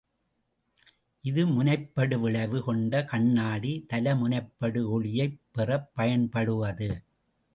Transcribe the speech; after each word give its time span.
இது 1.23 1.41
முனைப்படு 1.47 2.15
விளைவு 2.19 2.59
கொண்ட 2.63 3.03
கண்ணாடி, 3.03 3.85
தல 3.87 4.15
முனைப்படு 4.15 4.81
ஒளியைப் 4.89 5.39
பெறப் 5.51 5.89
பயன்படுவது. 5.93 6.89